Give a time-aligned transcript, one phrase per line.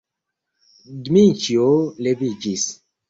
[1.09, 1.67] Dmiĉjo
[2.07, 2.69] leviĝis.